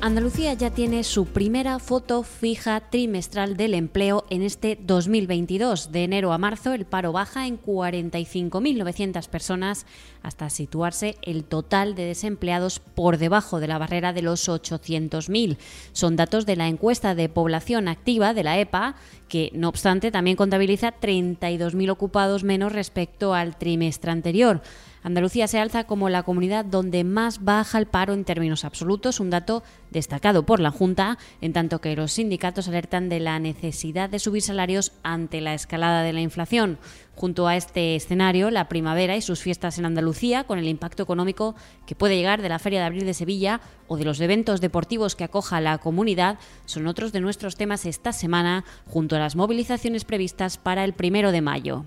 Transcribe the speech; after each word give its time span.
Andalucía 0.00 0.54
ya 0.54 0.70
tiene 0.70 1.02
su 1.02 1.26
primera 1.26 1.80
foto 1.80 2.22
fija 2.22 2.78
trimestral 2.88 3.56
del 3.56 3.74
empleo 3.74 4.24
en 4.30 4.42
este 4.42 4.78
2022. 4.80 5.90
De 5.90 6.04
enero 6.04 6.32
a 6.32 6.38
marzo 6.38 6.72
el 6.72 6.84
paro 6.84 7.10
baja 7.10 7.48
en 7.48 7.60
45.900 7.60 9.28
personas 9.28 9.86
hasta 10.22 10.50
situarse 10.50 11.16
el 11.22 11.42
total 11.42 11.96
de 11.96 12.04
desempleados 12.04 12.78
por 12.78 13.18
debajo 13.18 13.58
de 13.58 13.66
la 13.66 13.78
barrera 13.78 14.12
de 14.12 14.22
los 14.22 14.48
800.000. 14.48 15.56
Son 15.90 16.14
datos 16.14 16.46
de 16.46 16.54
la 16.54 16.68
encuesta 16.68 17.16
de 17.16 17.28
población 17.28 17.88
activa 17.88 18.34
de 18.34 18.44
la 18.44 18.56
EPA 18.60 18.94
que 19.28 19.50
no 19.52 19.68
obstante 19.68 20.12
también 20.12 20.36
contabiliza 20.36 20.94
32.000 20.94 21.90
ocupados 21.90 22.44
menos 22.44 22.72
respecto 22.72 23.34
al 23.34 23.58
trimestre 23.58 24.12
anterior. 24.12 24.62
Andalucía 25.02 25.48
se 25.48 25.58
alza 25.58 25.84
como 25.84 26.08
la 26.08 26.22
comunidad 26.22 26.64
donde 26.64 27.04
más 27.04 27.44
baja 27.44 27.78
el 27.78 27.86
paro 27.86 28.14
en 28.14 28.24
términos 28.24 28.64
absolutos, 28.64 29.20
un 29.20 29.30
dato 29.30 29.62
destacado 29.90 30.44
por 30.44 30.60
la 30.60 30.70
Junta, 30.70 31.18
en 31.40 31.52
tanto 31.52 31.80
que 31.80 31.96
los 31.96 32.12
sindicatos 32.12 32.68
alertan 32.68 33.08
de 33.08 33.20
la 33.20 33.38
necesidad 33.38 34.10
de 34.10 34.18
subir 34.18 34.42
salarios 34.42 34.92
ante 35.02 35.40
la 35.40 35.54
escalada 35.54 36.02
de 36.02 36.12
la 36.12 36.20
inflación. 36.20 36.78
Junto 37.14 37.48
a 37.48 37.56
este 37.56 37.96
escenario, 37.96 38.50
la 38.50 38.68
primavera 38.68 39.16
y 39.16 39.22
sus 39.22 39.40
fiestas 39.40 39.78
en 39.78 39.86
Andalucía, 39.86 40.44
con 40.44 40.58
el 40.58 40.68
impacto 40.68 41.02
económico 41.02 41.56
que 41.86 41.96
puede 41.96 42.16
llegar 42.16 42.42
de 42.42 42.48
la 42.48 42.58
Feria 42.60 42.80
de 42.80 42.86
Abril 42.86 43.06
de 43.06 43.14
Sevilla 43.14 43.60
o 43.88 43.96
de 43.96 44.04
los 44.04 44.20
eventos 44.20 44.60
deportivos 44.60 45.16
que 45.16 45.24
acoja 45.24 45.60
la 45.60 45.78
comunidad, 45.78 46.38
son 46.64 46.86
otros 46.86 47.12
de 47.12 47.20
nuestros 47.20 47.56
temas 47.56 47.86
esta 47.86 48.12
semana, 48.12 48.64
junto 48.86 49.16
a 49.16 49.18
las 49.18 49.36
movilizaciones 49.36 50.04
previstas 50.04 50.58
para 50.58 50.84
el 50.84 50.92
primero 50.92 51.32
de 51.32 51.40
mayo 51.40 51.86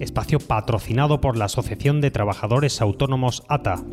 espacio 0.00 0.40
patrocinado 0.40 1.20
por 1.20 1.36
la 1.36 1.44
Asociación 1.44 2.00
de 2.00 2.10
Trabajadores 2.10 2.80
Autónomos 2.80 3.44
ATA. 3.48 3.84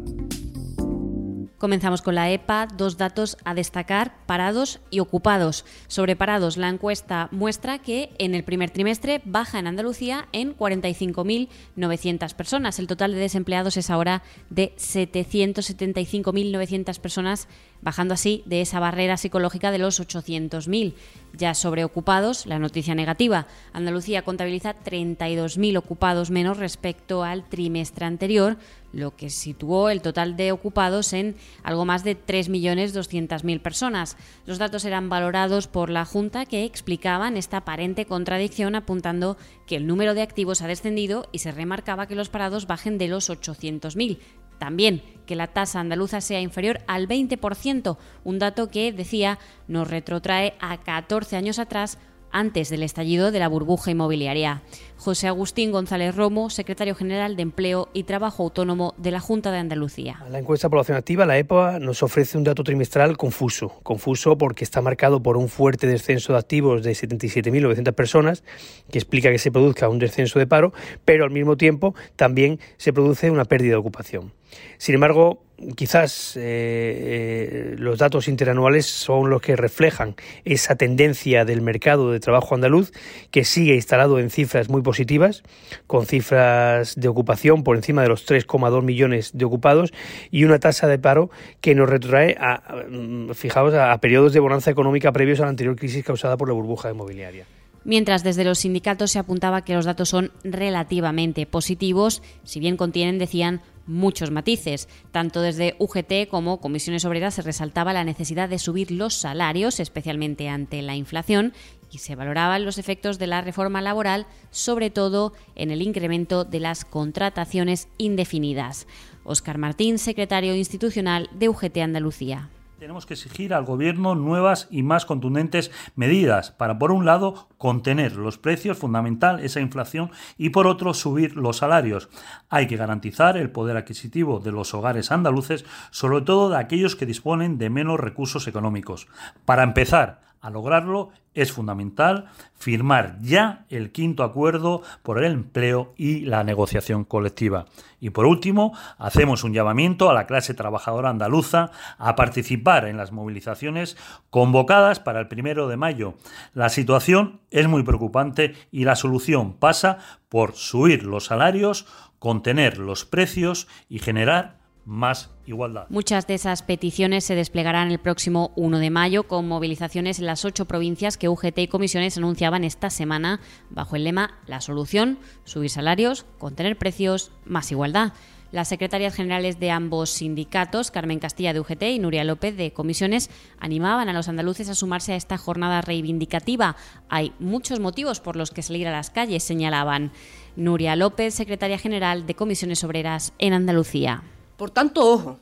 Comenzamos 1.57 2.01
con 2.03 2.13
la 2.13 2.29
EPA, 2.29 2.67
dos 2.77 2.97
datos 2.97 3.35
a 3.43 3.55
destacar, 3.55 4.13
parados 4.27 4.79
y 4.91 4.99
ocupados. 4.99 5.65
Sobre 5.87 6.15
parados, 6.15 6.55
la 6.55 6.69
encuesta 6.69 7.29
muestra 7.31 7.79
que 7.79 8.11
en 8.19 8.35
el 8.35 8.43
primer 8.43 8.69
trimestre 8.69 9.23
baja 9.25 9.57
en 9.57 9.65
Andalucía 9.65 10.27
en 10.33 10.55
45.900 10.55 12.35
personas. 12.35 12.77
El 12.77 12.85
total 12.85 13.13
de 13.13 13.19
desempleados 13.19 13.75
es 13.75 13.89
ahora 13.89 14.21
de 14.51 14.75
775.900 14.75 16.99
personas, 16.99 17.47
bajando 17.81 18.13
así 18.13 18.43
de 18.45 18.61
esa 18.61 18.79
barrera 18.79 19.17
psicológica 19.17 19.71
de 19.71 19.77
los 19.77 19.99
800.000. 19.99 20.93
Ya 21.33 21.53
sobre 21.53 21.83
ocupados, 21.83 22.45
la 22.45 22.57
noticia 22.57 22.95
negativa. 22.95 23.47
Andalucía 23.73 24.23
contabiliza 24.23 24.75
32.000 24.83 25.77
ocupados 25.77 26.31
menos 26.31 26.57
respecto 26.57 27.23
al 27.23 27.47
trimestre 27.47 28.05
anterior, 28.05 28.57
lo 28.93 29.15
que 29.15 29.29
situó 29.29 29.89
el 29.89 30.01
total 30.01 30.35
de 30.37 30.51
ocupados 30.51 31.13
en 31.13 31.35
algo 31.63 31.85
más 31.85 32.03
de 32.03 32.17
3.200.000 32.17 33.61
personas. 33.61 34.17
Los 34.45 34.57
datos 34.57 34.85
eran 34.85 35.09
valorados 35.09 35.67
por 35.67 35.89
la 35.89 36.05
Junta 36.05 36.45
que 36.45 36.63
explicaban 36.63 37.37
esta 37.37 37.57
aparente 37.57 38.05
contradicción 38.05 38.75
apuntando 38.75 39.37
que 39.67 39.75
el 39.75 39.85
número 39.85 40.13
de 40.13 40.21
activos 40.21 40.61
ha 40.61 40.67
descendido 40.67 41.27
y 41.31 41.39
se 41.39 41.51
remarcaba 41.51 42.07
que 42.07 42.15
los 42.15 42.29
parados 42.29 42.65
bajen 42.65 42.97
de 42.97 43.09
los 43.09 43.29
800.000. 43.29 44.17
También 44.57 45.01
que 45.25 45.35
la 45.35 45.47
tasa 45.47 45.79
andaluza 45.79 46.21
sea 46.21 46.41
inferior 46.41 46.79
al 46.87 47.07
20%, 47.07 47.97
un 48.23 48.39
dato 48.39 48.69
que, 48.69 48.91
decía, 48.91 49.37
nos 49.67 49.89
retrotrae 49.89 50.53
a 50.59 50.77
14 50.77 51.35
años 51.35 51.59
atrás 51.59 51.99
antes 52.31 52.69
del 52.69 52.83
estallido 52.83 53.31
de 53.31 53.39
la 53.39 53.47
burbuja 53.47 53.91
inmobiliaria. 53.91 54.61
José 54.97 55.27
Agustín 55.27 55.71
González 55.71 56.15
Romo, 56.15 56.49
secretario 56.49 56.95
general 56.95 57.35
de 57.35 57.43
Empleo 57.43 57.89
y 57.93 58.03
Trabajo 58.03 58.43
Autónomo 58.43 58.93
de 58.97 59.11
la 59.11 59.19
Junta 59.19 59.51
de 59.51 59.59
Andalucía. 59.59 60.23
La 60.29 60.39
encuesta 60.39 60.67
de 60.67 60.71
población 60.71 60.97
activa, 60.97 61.25
la 61.25 61.37
EPA, 61.37 61.79
nos 61.79 62.03
ofrece 62.03 62.37
un 62.37 62.43
dato 62.43 62.63
trimestral 62.63 63.17
confuso. 63.17 63.69
Confuso 63.83 64.37
porque 64.37 64.63
está 64.63 64.81
marcado 64.81 65.21
por 65.21 65.37
un 65.37 65.49
fuerte 65.49 65.87
descenso 65.87 66.33
de 66.33 66.39
activos 66.39 66.83
de 66.83 66.91
77.900 66.91 67.93
personas, 67.93 68.43
que 68.91 68.97
explica 68.97 69.31
que 69.31 69.39
se 69.39 69.51
produzca 69.51 69.89
un 69.89 69.99
descenso 69.99 70.39
de 70.39 70.47
paro, 70.47 70.73
pero 71.05 71.23
al 71.23 71.31
mismo 71.31 71.57
tiempo 71.57 71.95
también 72.15 72.59
se 72.77 72.91
produce 72.91 73.31
una 73.31 73.45
pérdida 73.45 73.71
de 73.71 73.77
ocupación. 73.77 74.33
Sin 74.77 74.95
embargo, 74.95 75.41
quizás 75.75 76.37
eh, 76.37 76.41
eh, 76.43 77.75
los 77.77 77.97
datos 77.97 78.27
interanuales 78.27 78.85
son 78.85 79.29
los 79.29 79.41
que 79.41 79.55
reflejan 79.55 80.15
esa 80.45 80.75
tendencia 80.75 81.45
del 81.45 81.61
mercado 81.61 82.11
de 82.11 82.19
trabajo 82.19 82.55
andaluz 82.55 82.91
que 83.31 83.43
sigue 83.43 83.75
instalado 83.75 84.19
en 84.19 84.29
cifras 84.29 84.69
muy 84.69 84.81
positivas, 84.81 85.43
con 85.87 86.05
cifras 86.05 86.95
de 86.95 87.07
ocupación 87.07 87.63
por 87.63 87.75
encima 87.75 88.03
de 88.03 88.09
los 88.09 88.27
3,2 88.27 88.83
millones 88.83 89.31
de 89.33 89.45
ocupados 89.45 89.93
y 90.31 90.43
una 90.43 90.59
tasa 90.59 90.87
de 90.87 90.99
paro 90.99 91.29
que 91.61 91.75
nos 91.75 91.89
retrotrae 91.89 92.37
a, 92.39 92.85
fijaos, 93.33 93.73
a 93.73 93.97
periodos 93.99 94.33
de 94.33 94.39
bonanza 94.39 94.71
económica 94.71 95.11
previos 95.11 95.39
a 95.39 95.43
la 95.43 95.49
anterior 95.49 95.75
crisis 95.75 96.03
causada 96.03 96.37
por 96.37 96.47
la 96.47 96.53
burbuja 96.53 96.91
inmobiliaria 96.91 97.45
mientras 97.87 98.23
desde 98.23 98.43
los 98.43 98.59
sindicatos 98.59 99.11
se 99.11 99.17
apuntaba 99.17 99.63
que 99.63 99.73
los 99.73 99.85
datos 99.85 100.09
son 100.09 100.31
relativamente 100.43 101.47
positivos, 101.47 102.21
si 102.43 102.59
bien 102.59 102.77
contienen, 102.77 103.17
decían, 103.17 103.61
muchos 103.87 104.29
matices. 104.29 104.89
Tanto 105.11 105.41
desde 105.41 105.75
UGT 105.79 106.29
como 106.29 106.59
Comisiones 106.59 107.05
Obreras 107.05 107.35
se 107.35 107.41
resaltaba 107.41 107.93
la 107.93 108.03
necesidad 108.03 108.49
de 108.49 108.59
subir 108.59 108.91
los 108.91 109.13
salarios, 109.13 109.79
especialmente 109.79 110.49
ante 110.49 110.81
la 110.81 110.97
inflación, 110.97 111.53
y 111.89 111.99
se 111.99 112.15
valoraban 112.15 112.65
los 112.65 112.77
efectos 112.77 113.17
de 113.17 113.27
la 113.27 113.39
reforma 113.41 113.81
laboral, 113.81 114.27
sobre 114.51 114.89
todo 114.89 115.31
en 115.55 115.71
el 115.71 115.81
incremento 115.81 116.43
de 116.43 116.59
las 116.59 116.83
contrataciones 116.83 117.87
indefinidas. 117.97 118.85
Óscar 119.23 119.57
Martín, 119.57 119.97
secretario 119.97 120.53
institucional 120.55 121.29
de 121.33 121.47
UGT 121.47 121.77
Andalucía. 121.77 122.49
Tenemos 122.79 123.07
que 123.07 123.15
exigir 123.15 123.55
al 123.55 123.65
Gobierno 123.65 124.13
nuevas 124.13 124.67
y 124.69 124.83
más 124.83 125.07
contundentes 125.07 125.71
medidas 125.95 126.51
para, 126.51 126.77
por 126.77 126.91
un 126.91 127.05
lado, 127.05 127.49
contener 127.57 128.15
los 128.17 128.37
precios, 128.37 128.77
fundamental 128.77 129.39
esa 129.39 129.61
inflación, 129.61 130.11
y 130.37 130.51
por 130.51 130.67
otro, 130.67 130.93
subir 130.93 131.37
los 131.37 131.57
salarios. 131.57 132.07
Hay 132.49 132.67
que 132.67 132.77
garantizar 132.77 133.35
el 133.35 133.49
poder 133.49 133.77
adquisitivo 133.77 134.39
de 134.39 134.51
los 134.51 134.75
hogares 134.75 135.11
andaluces, 135.11 135.65
sobre 135.89 136.21
todo 136.21 136.49
de 136.49 136.57
aquellos 136.57 136.95
que 136.95 137.07
disponen 137.07 137.57
de 137.57 137.71
menos 137.71 137.99
recursos 137.99 138.47
económicos. 138.47 139.07
Para 139.43 139.63
empezar, 139.63 140.26
a 140.47 140.49
lograrlo 140.49 141.09
es 141.33 141.51
fundamental 141.51 142.27
firmar 142.55 143.17
ya 143.21 143.65
el 143.69 143.91
quinto 143.91 144.23
acuerdo 144.23 144.81
por 145.03 145.21
el 145.21 145.33
empleo 145.33 145.93
y 145.97 146.21
la 146.21 146.45
negociación 146.45 147.03
colectiva. 147.03 147.65
Y 147.99 148.11
por 148.11 148.25
último, 148.25 148.73
hacemos 148.97 149.43
un 149.43 149.53
llamamiento 149.53 150.09
a 150.09 150.13
la 150.13 150.25
clase 150.25 150.53
trabajadora 150.53 151.09
andaluza 151.09 151.71
a 151.97 152.15
participar 152.15 152.87
en 152.87 152.95
las 152.95 153.11
movilizaciones 153.11 153.97
convocadas 154.29 155.01
para 155.01 155.19
el 155.19 155.27
primero 155.27 155.67
de 155.67 155.75
mayo. 155.75 156.13
La 156.53 156.69
situación 156.69 157.41
es 157.51 157.67
muy 157.67 157.83
preocupante 157.83 158.55
y 158.71 158.85
la 158.85 158.95
solución 158.95 159.53
pasa 159.53 159.97
por 160.29 160.55
subir 160.55 161.03
los 161.03 161.25
salarios, 161.25 161.87
contener 162.19 162.77
los 162.77 163.03
precios 163.03 163.67
y 163.89 163.99
generar 163.99 164.56
más 164.87 165.29
igualdad. 165.45 165.85
Muchas 165.89 166.27
de 166.27 166.33
esas 166.33 166.63
peticiones 166.63 167.25
se 167.25 167.35
desplegarán 167.35 167.91
el 167.91 167.99
próximo 167.99 168.53
1 168.55 168.79
de 168.79 168.89
mayo 168.89 169.27
con 169.27 169.45
movilizaciones 169.45 170.17
en 170.17 170.25
las 170.25 170.45
ocho 170.45 170.63
provincias 170.63 171.17
que 171.17 171.27
UGT 171.27 171.59
y 171.59 171.67
comisiones 171.67 172.17
anunciaban 172.17 172.63
esta 172.63 172.89
semana 172.89 173.41
bajo 173.69 173.97
el 173.97 174.05
lema 174.05 174.39
La 174.47 174.61
solución, 174.61 175.19
subir 175.43 175.69
salarios, 175.69 176.25
contener 176.39 176.77
precios, 176.77 177.33
más 177.43 177.69
igualdad. 177.69 178.13
Las 178.53 178.69
secretarias 178.69 179.13
generales 179.13 179.59
de 179.59 179.71
ambos 179.71 180.09
sindicatos, 180.09 180.89
Carmen 180.89 181.19
Castilla 181.19 181.51
de 181.51 181.59
UGT 181.59 181.83
y 181.83 181.99
Nuria 181.99 182.23
López 182.23 182.55
de 182.55 182.71
Comisiones, 182.71 183.29
animaban 183.59 184.07
a 184.07 184.13
los 184.13 184.29
andaluces 184.29 184.69
a 184.69 184.75
sumarse 184.75 185.11
a 185.11 185.17
esta 185.17 185.37
jornada 185.37 185.81
reivindicativa. 185.81 186.77
Hay 187.09 187.33
muchos 187.39 187.81
motivos 187.81 188.21
por 188.21 188.37
los 188.37 188.51
que 188.51 188.61
salir 188.61 188.87
a 188.87 188.93
las 188.93 189.09
calles, 189.09 189.43
señalaban. 189.43 190.13
Nuria 190.55 190.95
López, 190.95 191.33
secretaria 191.33 191.77
general 191.77 192.25
de 192.25 192.35
Comisiones 192.35 192.85
Obreras 192.85 193.33
en 193.37 193.51
Andalucía. 193.51 194.23
Por 194.57 194.71
tanto, 194.71 195.07
ojo, 195.07 195.39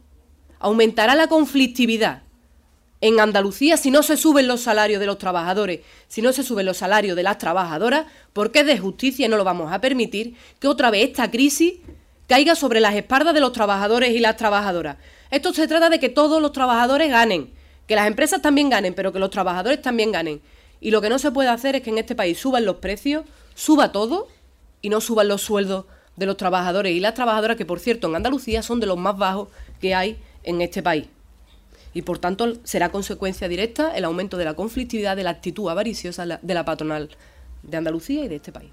aumentará 0.60 1.16
la 1.16 1.28
conflictividad 1.28 2.24
en 3.02 3.20
Andalucía 3.20 3.78
si 3.78 3.92
no 3.92 4.04
se 4.04 4.18
suben 4.18 4.48
los 4.48 4.62
salarios 4.62 5.00
de 5.00 5.06
los 5.06 5.18
trabajadores, 5.18 5.82
si 6.08 6.22
no 6.22 6.34
se 6.34 6.44
suben 6.44 6.66
los 6.66 6.78
salarios 6.78 7.16
de 7.16 7.24
las 7.24 7.38
trabajadoras, 7.38 8.08
porque 8.34 8.60
es 8.60 8.66
de 8.66 8.78
justicia 8.78 9.26
y 9.26 9.30
no 9.30 9.38
lo 9.38 9.44
vamos 9.44 9.72
a 9.72 9.80
permitir 9.80 10.36
que 10.60 10.68
otra 10.68 10.92
vez 10.92 11.08
esta 11.08 11.32
crisis 11.32 11.76
caiga 12.28 12.56
sobre 12.56 12.80
las 12.80 12.96
espaldas 12.96 13.34
de 13.34 13.40
los 13.40 13.54
trabajadores 13.54 14.12
y 14.12 14.20
las 14.20 14.36
trabajadoras. 14.36 14.98
Esto 15.32 15.54
se 15.54 15.68
trata 15.68 15.90
de 15.90 16.00
que 16.00 16.10
todos 16.10 16.42
los 16.42 16.52
trabajadores 16.52 17.10
ganen, 17.10 17.52
que 17.88 17.96
las 17.96 18.08
empresas 18.08 18.42
también 18.42 18.70
ganen, 18.70 18.94
pero 18.94 19.14
que 19.14 19.20
los 19.20 19.30
trabajadores 19.30 19.82
también 19.82 20.12
ganen. 20.12 20.42
Y 20.82 20.92
lo 20.92 21.02
que 21.02 21.10
no 21.10 21.20
se 21.20 21.32
puede 21.32 21.50
hacer 21.50 21.76
es 21.76 21.84
que 21.84 21.90
en 21.90 22.00
este 22.00 22.16
país 22.16 22.38
suban 22.38 22.66
los 22.66 22.78
precios, 22.78 23.26
suba 23.54 23.92
todo 23.92 24.28
y 24.82 24.90
no 24.90 25.00
suban 25.00 25.28
los 25.28 25.42
sueldos 25.42 25.86
de 26.16 26.26
los 26.26 26.38
trabajadores 26.38 26.94
y 26.94 27.00
las 27.00 27.14
trabajadoras, 27.14 27.58
que 27.58 27.66
por 27.66 27.80
cierto 27.80 28.08
en 28.08 28.16
Andalucía 28.16 28.62
son 28.62 28.80
de 28.80 28.88
los 28.88 28.98
más 28.98 29.18
bajos 29.18 29.50
que 29.80 29.96
hay 29.96 30.18
en 30.44 30.62
este 30.62 30.82
país. 30.82 31.08
Y 31.94 32.02
por 32.02 32.20
tanto 32.20 32.54
será 32.64 32.90
consecuencia 32.90 33.48
directa 33.48 33.96
el 33.96 34.06
aumento 34.06 34.38
de 34.38 34.46
la 34.46 34.54
conflictividad, 34.54 35.16
de 35.16 35.24
la 35.24 35.30
actitud 35.30 35.70
avariciosa 35.70 36.26
de 36.26 36.54
la 36.54 36.66
patronal 36.66 37.10
de 37.64 37.78
Andalucía 37.78 38.26
y 38.26 38.28
de 38.28 38.36
este 38.36 38.52
país. 38.52 38.72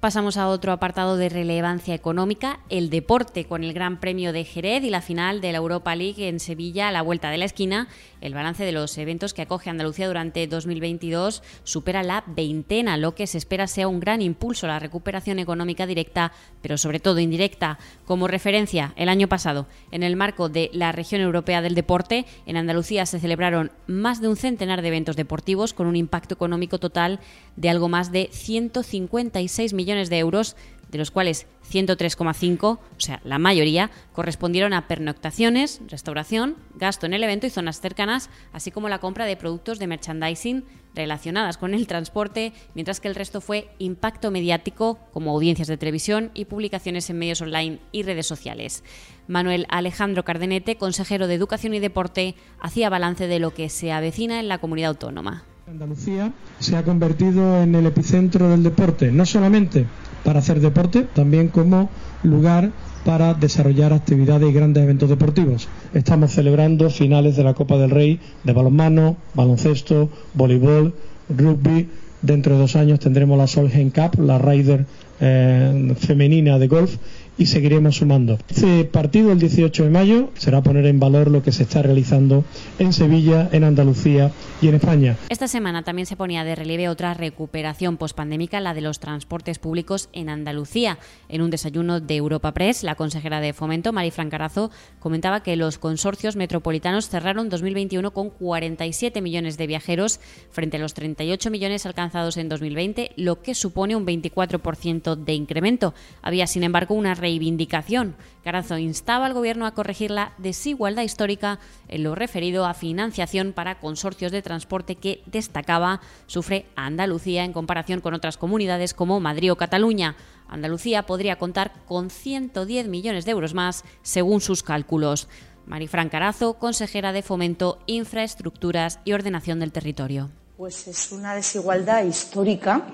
Pasamos 0.00 0.36
a 0.36 0.48
otro 0.48 0.72
apartado 0.72 1.16
de 1.16 1.30
relevancia 1.30 1.94
económica, 1.94 2.60
el 2.68 2.90
deporte, 2.90 3.46
con 3.46 3.64
el 3.64 3.72
Gran 3.72 3.98
Premio 3.98 4.32
de 4.32 4.44
Jerez 4.44 4.84
y 4.84 4.90
la 4.90 5.00
final 5.00 5.40
de 5.40 5.52
la 5.52 5.58
Europa 5.58 5.96
League 5.96 6.28
en 6.28 6.38
Sevilla 6.38 6.88
a 6.88 6.92
la 6.92 7.02
vuelta 7.02 7.30
de 7.30 7.38
la 7.38 7.46
esquina. 7.46 7.88
El 8.26 8.34
balance 8.34 8.64
de 8.64 8.72
los 8.72 8.98
eventos 8.98 9.34
que 9.34 9.42
acoge 9.42 9.70
Andalucía 9.70 10.08
durante 10.08 10.48
2022 10.48 11.44
supera 11.62 12.02
la 12.02 12.24
veintena, 12.26 12.96
lo 12.96 13.14
que 13.14 13.28
se 13.28 13.38
espera 13.38 13.68
sea 13.68 13.86
un 13.86 14.00
gran 14.00 14.20
impulso 14.20 14.66
a 14.66 14.70
la 14.70 14.78
recuperación 14.80 15.38
económica 15.38 15.86
directa, 15.86 16.32
pero 16.60 16.76
sobre 16.76 16.98
todo 16.98 17.20
indirecta. 17.20 17.78
Como 18.04 18.26
referencia, 18.26 18.94
el 18.96 19.10
año 19.10 19.28
pasado, 19.28 19.68
en 19.92 20.02
el 20.02 20.16
marco 20.16 20.48
de 20.48 20.70
la 20.72 20.90
región 20.90 21.20
europea 21.20 21.62
del 21.62 21.76
deporte, 21.76 22.26
en 22.46 22.56
Andalucía 22.56 23.06
se 23.06 23.20
celebraron 23.20 23.70
más 23.86 24.20
de 24.20 24.26
un 24.26 24.36
centenar 24.36 24.82
de 24.82 24.88
eventos 24.88 25.14
deportivos 25.14 25.72
con 25.72 25.86
un 25.86 25.94
impacto 25.94 26.34
económico 26.34 26.80
total 26.80 27.20
de 27.54 27.70
algo 27.70 27.88
más 27.88 28.10
de 28.10 28.28
156 28.32 29.72
millones 29.72 30.10
de 30.10 30.18
euros, 30.18 30.56
de 30.88 30.98
los 30.98 31.10
cuales 31.10 31.46
103,5, 31.70 32.64
o 32.64 32.80
sea, 32.98 33.20
la 33.24 33.38
mayoría, 33.38 33.90
correspondieron 34.12 34.72
a 34.72 34.86
pernoctaciones, 34.88 35.80
restauración, 35.88 36.56
gasto 36.74 37.06
en 37.06 37.14
el 37.14 37.24
evento 37.24 37.46
y 37.46 37.50
zonas 37.50 37.80
cercanas, 37.80 38.30
así 38.52 38.70
como 38.70 38.88
la 38.88 38.98
compra 38.98 39.24
de 39.24 39.36
productos 39.36 39.78
de 39.78 39.86
merchandising 39.86 40.64
relacionadas 40.94 41.58
con 41.58 41.74
el 41.74 41.86
transporte, 41.86 42.52
mientras 42.74 43.00
que 43.00 43.08
el 43.08 43.14
resto 43.14 43.40
fue 43.40 43.68
impacto 43.78 44.30
mediático, 44.30 44.98
como 45.12 45.32
audiencias 45.32 45.68
de 45.68 45.76
televisión 45.76 46.30
y 46.34 46.46
publicaciones 46.46 47.10
en 47.10 47.18
medios 47.18 47.42
online 47.42 47.80
y 47.92 48.02
redes 48.02 48.26
sociales. 48.26 48.82
Manuel 49.28 49.66
Alejandro 49.68 50.24
Cardenete, 50.24 50.76
consejero 50.76 51.26
de 51.26 51.34
Educación 51.34 51.74
y 51.74 51.80
Deporte, 51.80 52.34
hacía 52.60 52.88
balance 52.88 53.26
de 53.26 53.38
lo 53.38 53.52
que 53.52 53.68
se 53.68 53.92
avecina 53.92 54.40
en 54.40 54.48
la 54.48 54.58
comunidad 54.58 54.90
autónoma. 54.90 55.44
Andalucía 55.66 56.32
se 56.60 56.76
ha 56.76 56.84
convertido 56.84 57.60
en 57.60 57.74
el 57.74 57.86
epicentro 57.86 58.48
del 58.48 58.62
deporte, 58.62 59.10
no 59.10 59.26
solamente 59.26 59.84
para 60.26 60.40
hacer 60.40 60.58
deporte, 60.58 61.06
también 61.14 61.46
como 61.46 61.88
lugar 62.24 62.72
para 63.04 63.32
desarrollar 63.34 63.92
actividades 63.92 64.50
y 64.50 64.52
grandes 64.52 64.82
eventos 64.82 65.08
deportivos. 65.08 65.68
Estamos 65.94 66.32
celebrando 66.32 66.90
finales 66.90 67.36
de 67.36 67.44
la 67.44 67.54
Copa 67.54 67.78
del 67.78 67.90
Rey 67.90 68.18
de 68.42 68.52
balonmano, 68.52 69.16
baloncesto, 69.34 70.10
voleibol, 70.34 70.94
rugby. 71.28 71.88
Dentro 72.22 72.54
de 72.54 72.58
dos 72.58 72.74
años 72.74 72.98
tendremos 72.98 73.38
la 73.38 73.46
Solheim 73.46 73.90
Cup, 73.90 74.20
la 74.20 74.38
Ryder 74.38 74.84
eh, 75.20 75.94
femenina 75.96 76.58
de 76.58 76.66
golf 76.66 76.96
y 77.38 77.46
seguiremos 77.46 77.96
sumando. 77.96 78.38
Este 78.48 78.84
partido 78.84 79.32
el 79.32 79.38
18 79.38 79.84
de 79.84 79.90
mayo 79.90 80.30
será 80.34 80.62
poner 80.62 80.86
en 80.86 81.00
valor 81.00 81.30
lo 81.30 81.42
que 81.42 81.52
se 81.52 81.64
está 81.64 81.82
realizando 81.82 82.44
en 82.78 82.92
Sevilla, 82.92 83.48
en 83.52 83.64
Andalucía 83.64 84.32
y 84.60 84.68
en 84.68 84.76
España. 84.76 85.16
Esta 85.28 85.48
semana 85.48 85.82
también 85.82 86.06
se 86.06 86.16
ponía 86.16 86.44
de 86.44 86.54
relieve 86.54 86.88
otra 86.88 87.14
recuperación 87.14 87.96
pospandémica, 87.96 88.60
la 88.60 88.74
de 88.74 88.80
los 88.80 89.00
transportes 89.00 89.58
públicos 89.58 90.08
en 90.12 90.28
Andalucía. 90.28 90.98
En 91.28 91.42
un 91.42 91.50
desayuno 91.50 92.00
de 92.00 92.16
Europa 92.16 92.52
Press, 92.52 92.82
la 92.82 92.94
consejera 92.94 93.40
de 93.40 93.52
Fomento, 93.52 93.92
Marifran 93.92 94.30
Carazo, 94.30 94.70
comentaba 94.98 95.42
que 95.42 95.56
los 95.56 95.78
consorcios 95.78 96.36
metropolitanos 96.36 97.08
cerraron 97.08 97.48
2021 97.48 98.12
con 98.12 98.30
47 98.30 99.20
millones 99.20 99.56
de 99.56 99.66
viajeros 99.66 100.20
frente 100.50 100.76
a 100.76 100.80
los 100.80 100.94
38 100.94 101.50
millones 101.50 101.86
alcanzados 101.86 102.36
en 102.36 102.48
2020, 102.48 103.12
lo 103.16 103.42
que 103.42 103.54
supone 103.54 103.96
un 103.96 104.06
24% 104.06 105.16
de 105.16 105.34
incremento. 105.34 105.94
Había, 106.22 106.46
sin 106.46 106.62
embargo, 106.62 106.94
una 106.94 107.14
reivindicación. 107.26 108.14
Carazo 108.44 108.78
instaba 108.78 109.26
al 109.26 109.34
Gobierno 109.34 109.66
a 109.66 109.74
corregir 109.74 110.12
la 110.12 110.32
desigualdad 110.38 111.02
histórica 111.02 111.58
en 111.88 112.04
lo 112.04 112.14
referido 112.14 112.64
a 112.64 112.72
financiación 112.72 113.52
para 113.52 113.80
consorcios 113.80 114.30
de 114.30 114.42
transporte 114.42 114.94
que 114.94 115.24
destacaba 115.26 116.00
sufre 116.28 116.66
Andalucía 116.76 117.42
en 117.42 117.52
comparación 117.52 118.00
con 118.00 118.14
otras 118.14 118.36
comunidades 118.36 118.94
como 118.94 119.18
Madrid 119.18 119.50
o 119.50 119.56
Cataluña. 119.56 120.14
Andalucía 120.46 121.02
podría 121.02 121.36
contar 121.36 121.72
con 121.86 122.10
110 122.10 122.86
millones 122.86 123.24
de 123.24 123.32
euros 123.32 123.54
más, 123.54 123.82
según 124.02 124.40
sus 124.40 124.62
cálculos. 124.62 125.26
Marifran 125.66 126.08
Carazo, 126.08 126.54
consejera 126.54 127.10
de 127.10 127.22
Fomento, 127.22 127.80
Infraestructuras 127.86 129.00
y 129.04 129.14
Ordenación 129.14 129.58
del 129.58 129.72
Territorio. 129.72 130.30
Pues 130.56 130.86
es 130.86 131.10
una 131.10 131.34
desigualdad 131.34 132.04
histórica 132.04 132.86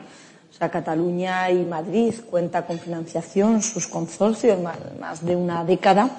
Cataluña 0.70 1.50
y 1.50 1.64
Madrid 1.64 2.14
cuenta 2.30 2.66
con 2.66 2.78
financiación, 2.78 3.62
sus 3.62 3.86
consorcios, 3.86 4.58
más, 4.60 5.24
de 5.24 5.36
una 5.36 5.64
década, 5.64 6.10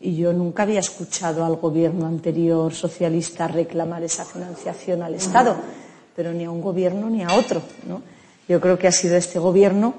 y 0.00 0.16
yo 0.16 0.32
nunca 0.32 0.62
había 0.62 0.80
escuchado 0.80 1.44
al 1.44 1.56
gobierno 1.56 2.06
anterior 2.06 2.72
socialista 2.72 3.48
reclamar 3.48 4.02
esa 4.02 4.24
financiación 4.24 5.02
al 5.02 5.14
Estado, 5.14 5.56
pero 6.14 6.32
ni 6.32 6.44
a 6.44 6.50
un 6.50 6.60
gobierno 6.60 7.10
ni 7.10 7.22
a 7.22 7.34
otro. 7.34 7.62
Yo 8.48 8.60
creo 8.60 8.78
que 8.78 8.88
ha 8.88 8.92
sido 8.92 9.16
este 9.16 9.38
gobierno 9.38 9.94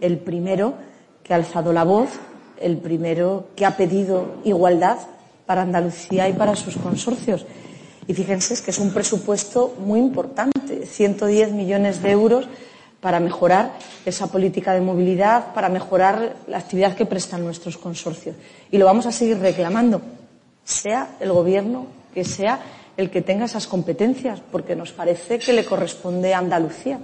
el 0.00 0.18
primero 0.18 0.74
que 1.22 1.32
ha 1.34 1.36
alzado 1.36 1.72
la 1.72 1.84
voz, 1.84 2.10
el 2.60 2.78
primero 2.78 3.48
que 3.56 3.66
ha 3.66 3.76
pedido 3.76 4.36
igualdad 4.44 4.98
para 5.46 5.62
Andalucía 5.62 6.28
y 6.28 6.32
para 6.32 6.54
sus 6.54 6.76
consorcios. 6.76 7.44
Y 8.06 8.14
fíjense 8.14 8.62
que 8.62 8.70
es 8.70 8.78
un 8.78 8.92
presupuesto 8.92 9.74
muy 9.78 10.00
importante, 10.00 10.86
110 10.86 11.52
millones 11.52 12.02
de 12.02 12.10
euros 12.10 12.48
para 13.00 13.20
mejorar 13.20 13.72
esa 14.04 14.26
política 14.26 14.74
de 14.74 14.80
movilidad, 14.80 15.54
para 15.54 15.68
mejorar 15.68 16.36
la 16.46 16.58
actividad 16.58 16.94
que 16.94 17.06
prestan 17.06 17.44
nuestros 17.44 17.78
consorcios. 17.78 18.36
Y 18.70 18.78
lo 18.78 18.84
vamos 18.84 19.06
a 19.06 19.12
seguir 19.12 19.38
reclamando, 19.38 20.02
sea 20.64 21.16
el 21.20 21.32
Gobierno 21.32 21.86
que 22.12 22.24
sea 22.24 22.60
el 22.96 23.10
que 23.10 23.22
tenga 23.22 23.46
esas 23.46 23.66
competencias, 23.66 24.40
porque 24.52 24.76
nos 24.76 24.92
parece 24.92 25.38
que 25.38 25.52
le 25.52 25.64
corresponde 25.64 26.34
a 26.34 26.38
Andalucía. 26.38 26.98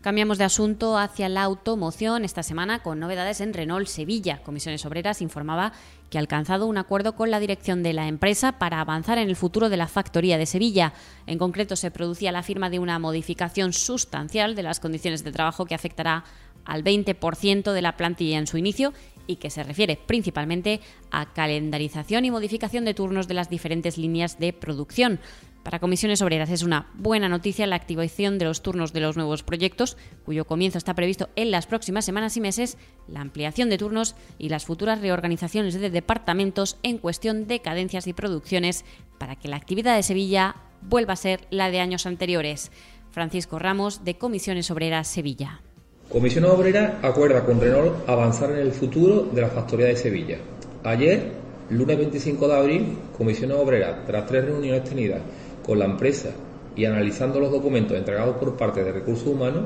Cambiamos 0.00 0.38
de 0.38 0.44
asunto 0.44 0.96
hacia 0.96 1.28
la 1.28 1.42
automoción 1.42 2.24
esta 2.24 2.42
semana 2.42 2.82
con 2.82 3.00
novedades 3.00 3.40
en 3.42 3.52
Renault 3.52 3.86
Sevilla. 3.86 4.40
Comisiones 4.42 4.86
Obreras 4.86 5.20
informaba 5.20 5.72
que 6.10 6.18
ha 6.18 6.20
alcanzado 6.20 6.66
un 6.66 6.76
acuerdo 6.76 7.14
con 7.14 7.30
la 7.30 7.40
dirección 7.40 7.82
de 7.82 7.92
la 7.92 8.08
empresa 8.08 8.58
para 8.58 8.80
avanzar 8.80 9.16
en 9.18 9.28
el 9.28 9.36
futuro 9.36 9.68
de 9.68 9.76
la 9.76 9.88
factoría 9.88 10.36
de 10.36 10.46
Sevilla. 10.46 10.92
En 11.26 11.38
concreto, 11.38 11.76
se 11.76 11.90
producía 11.90 12.32
la 12.32 12.42
firma 12.42 12.68
de 12.68 12.80
una 12.80 12.98
modificación 12.98 13.72
sustancial 13.72 14.54
de 14.54 14.64
las 14.64 14.80
condiciones 14.80 15.24
de 15.24 15.32
trabajo 15.32 15.64
que 15.64 15.74
afectará 15.74 16.24
al 16.64 16.84
20% 16.84 17.72
de 17.72 17.82
la 17.82 17.96
plantilla 17.96 18.38
en 18.38 18.46
su 18.46 18.58
inicio 18.58 18.92
y 19.26 19.36
que 19.36 19.50
se 19.50 19.62
refiere 19.62 19.96
principalmente 19.96 20.80
a 21.10 21.32
calendarización 21.32 22.24
y 22.24 22.30
modificación 22.30 22.84
de 22.84 22.94
turnos 22.94 23.28
de 23.28 23.34
las 23.34 23.48
diferentes 23.48 23.96
líneas 23.96 24.38
de 24.38 24.52
producción. 24.52 25.20
Para 25.62 25.78
Comisiones 25.78 26.22
Obreras 26.22 26.48
es 26.50 26.62
una 26.62 26.88
buena 26.94 27.28
noticia 27.28 27.66
la 27.66 27.76
activación 27.76 28.38
de 28.38 28.46
los 28.46 28.62
turnos 28.62 28.94
de 28.94 29.00
los 29.00 29.16
nuevos 29.16 29.42
proyectos, 29.42 29.98
cuyo 30.24 30.46
comienzo 30.46 30.78
está 30.78 30.94
previsto 30.94 31.28
en 31.36 31.50
las 31.50 31.66
próximas 31.66 32.06
semanas 32.06 32.36
y 32.38 32.40
meses, 32.40 32.78
la 33.08 33.20
ampliación 33.20 33.68
de 33.68 33.76
turnos 33.76 34.16
y 34.38 34.48
las 34.48 34.64
futuras 34.64 35.02
reorganizaciones 35.02 35.78
de 35.78 35.90
departamentos 35.90 36.78
en 36.82 36.96
cuestión 36.96 37.46
de 37.46 37.60
cadencias 37.60 38.06
y 38.06 38.14
producciones 38.14 38.86
para 39.18 39.36
que 39.36 39.48
la 39.48 39.56
actividad 39.56 39.96
de 39.96 40.02
Sevilla 40.02 40.56
vuelva 40.80 41.12
a 41.12 41.16
ser 41.16 41.40
la 41.50 41.70
de 41.70 41.80
años 41.80 42.06
anteriores. 42.06 42.72
Francisco 43.10 43.58
Ramos, 43.58 44.02
de 44.02 44.16
Comisiones 44.16 44.70
Obreras 44.70 45.08
Sevilla. 45.08 45.60
Comisión 46.08 46.46
Obrera 46.46 47.00
acuerda 47.02 47.44
con 47.44 47.60
Renault 47.60 48.08
avanzar 48.08 48.50
en 48.52 48.58
el 48.58 48.72
futuro 48.72 49.28
de 49.32 49.42
la 49.42 49.48
factoría 49.48 49.86
de 49.86 49.96
Sevilla. 49.96 50.38
Ayer, 50.84 51.32
lunes 51.68 51.98
25 51.98 52.48
de 52.48 52.56
abril, 52.56 52.98
Comisión 53.16 53.52
Obrera, 53.52 54.04
tras 54.06 54.26
tres 54.26 54.46
reuniones 54.46 54.84
tenidas 54.84 55.20
con 55.64 55.78
la 55.78 55.84
empresa 55.84 56.30
y 56.76 56.84
analizando 56.84 57.40
los 57.40 57.50
documentos 57.50 57.96
entregados 57.96 58.36
por 58.36 58.56
parte 58.56 58.84
de 58.84 58.92
recursos 58.92 59.26
humanos, 59.26 59.64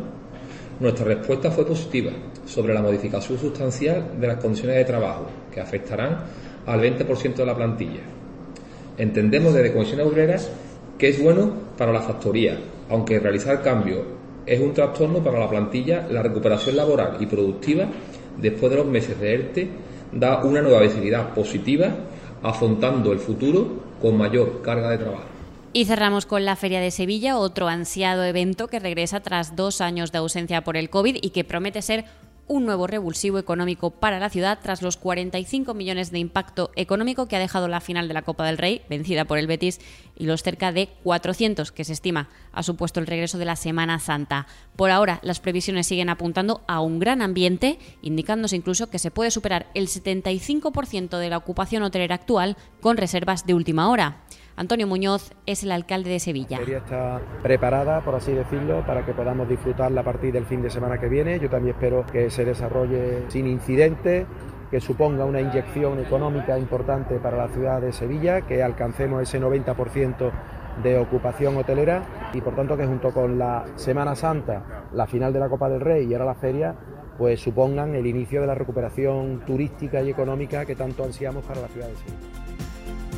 nuestra 0.80 1.04
respuesta 1.04 1.50
fue 1.50 1.66
positiva 1.66 2.10
sobre 2.46 2.74
la 2.74 2.82
modificación 2.82 3.38
sustancial 3.38 4.20
de 4.20 4.26
las 4.26 4.38
condiciones 4.38 4.76
de 4.76 4.84
trabajo, 4.84 5.26
que 5.52 5.60
afectarán 5.60 6.18
al 6.66 6.80
20% 6.80 7.34
de 7.34 7.46
la 7.46 7.54
plantilla. 7.54 8.00
Entendemos 8.98 9.54
desde 9.54 9.72
Comisiones 9.72 10.06
Obreras 10.06 10.50
que 10.98 11.08
es 11.08 11.22
bueno 11.22 11.52
para 11.76 11.92
la 11.92 12.00
factoría, 12.00 12.58
aunque 12.88 13.18
realizar 13.18 13.62
cambios 13.62 14.00
es 14.46 14.60
un 14.60 14.74
trastorno 14.74 15.20
para 15.20 15.38
la 15.38 15.48
plantilla, 15.48 16.06
la 16.10 16.22
recuperación 16.22 16.76
laboral 16.76 17.16
y 17.18 17.26
productiva 17.26 17.86
después 18.40 18.70
de 18.70 18.76
los 18.76 18.86
meses 18.86 19.18
de 19.18 19.34
ERTE 19.34 19.68
da 20.12 20.44
una 20.44 20.60
nueva 20.60 20.80
visibilidad 20.80 21.32
positiva, 21.32 21.88
afrontando 22.42 23.12
el 23.12 23.18
futuro 23.18 23.66
con 24.00 24.18
mayor 24.18 24.60
carga 24.60 24.90
de 24.90 24.98
trabajo. 24.98 25.33
Y 25.76 25.86
cerramos 25.86 26.24
con 26.24 26.44
la 26.44 26.54
Feria 26.54 26.78
de 26.78 26.92
Sevilla, 26.92 27.36
otro 27.36 27.66
ansiado 27.66 28.22
evento 28.22 28.68
que 28.68 28.78
regresa 28.78 29.18
tras 29.18 29.56
dos 29.56 29.80
años 29.80 30.12
de 30.12 30.18
ausencia 30.18 30.62
por 30.62 30.76
el 30.76 30.88
COVID 30.88 31.16
y 31.20 31.30
que 31.30 31.42
promete 31.42 31.82
ser 31.82 32.04
un 32.46 32.64
nuevo 32.64 32.86
revulsivo 32.86 33.40
económico 33.40 33.90
para 33.90 34.20
la 34.20 34.30
ciudad 34.30 34.60
tras 34.62 34.82
los 34.82 34.96
45 34.96 35.74
millones 35.74 36.12
de 36.12 36.20
impacto 36.20 36.70
económico 36.76 37.26
que 37.26 37.34
ha 37.34 37.40
dejado 37.40 37.66
la 37.66 37.80
final 37.80 38.06
de 38.06 38.14
la 38.14 38.22
Copa 38.22 38.46
del 38.46 38.58
Rey, 38.58 38.82
vencida 38.88 39.24
por 39.24 39.36
el 39.36 39.48
Betis, 39.48 39.80
y 40.16 40.26
los 40.26 40.44
cerca 40.44 40.70
de 40.70 40.90
400 41.02 41.72
que 41.72 41.82
se 41.82 41.92
estima 41.92 42.28
ha 42.52 42.62
supuesto 42.62 43.00
el 43.00 43.08
regreso 43.08 43.38
de 43.38 43.46
la 43.46 43.56
Semana 43.56 43.98
Santa. 43.98 44.46
Por 44.76 44.92
ahora, 44.92 45.18
las 45.24 45.40
previsiones 45.40 45.88
siguen 45.88 46.08
apuntando 46.08 46.60
a 46.68 46.82
un 46.82 47.00
gran 47.00 47.20
ambiente, 47.20 47.80
indicándose 48.00 48.54
incluso 48.54 48.90
que 48.90 49.00
se 49.00 49.10
puede 49.10 49.32
superar 49.32 49.66
el 49.74 49.88
75% 49.88 51.18
de 51.18 51.30
la 51.30 51.38
ocupación 51.38 51.82
hotelera 51.82 52.14
actual 52.14 52.56
con 52.80 52.96
reservas 52.96 53.44
de 53.44 53.54
última 53.54 53.88
hora. 53.88 54.20
Antonio 54.56 54.86
Muñoz 54.86 55.32
es 55.46 55.64
el 55.64 55.72
alcalde 55.72 56.10
de 56.10 56.20
Sevilla. 56.20 56.58
La 56.58 56.64
feria 56.64 56.78
está 56.78 57.20
preparada, 57.42 58.00
por 58.02 58.14
así 58.14 58.32
decirlo, 58.32 58.86
para 58.86 59.04
que 59.04 59.12
podamos 59.12 59.48
disfrutarla 59.48 60.02
a 60.02 60.04
partir 60.04 60.32
del 60.32 60.46
fin 60.46 60.62
de 60.62 60.70
semana 60.70 60.98
que 60.98 61.08
viene. 61.08 61.40
Yo 61.40 61.50
también 61.50 61.74
espero 61.74 62.06
que 62.06 62.30
se 62.30 62.44
desarrolle 62.44 63.24
sin 63.28 63.48
incidentes, 63.48 64.26
que 64.70 64.80
suponga 64.80 65.24
una 65.24 65.40
inyección 65.40 65.98
económica 65.98 66.56
importante 66.56 67.16
para 67.18 67.36
la 67.36 67.48
ciudad 67.48 67.80
de 67.80 67.92
Sevilla, 67.92 68.42
que 68.42 68.62
alcancemos 68.62 69.22
ese 69.22 69.40
90% 69.40 70.30
de 70.84 70.98
ocupación 70.98 71.56
hotelera 71.56 72.30
y 72.32 72.40
por 72.40 72.54
tanto 72.54 72.76
que 72.76 72.86
junto 72.86 73.12
con 73.12 73.38
la 73.38 73.64
Semana 73.74 74.14
Santa, 74.14 74.86
la 74.92 75.06
final 75.06 75.32
de 75.32 75.40
la 75.40 75.48
Copa 75.48 75.68
del 75.68 75.80
Rey 75.80 76.06
y 76.06 76.12
ahora 76.14 76.26
la 76.26 76.34
feria, 76.34 76.74
pues 77.18 77.40
supongan 77.40 77.94
el 77.94 78.06
inicio 78.06 78.40
de 78.40 78.46
la 78.46 78.54
recuperación 78.54 79.44
turística 79.44 80.00
y 80.02 80.10
económica 80.10 80.64
que 80.64 80.76
tanto 80.76 81.04
ansiamos 81.04 81.44
para 81.44 81.60
la 81.60 81.68
ciudad 81.68 81.88
de 81.88 81.96
Sevilla. 81.96 82.33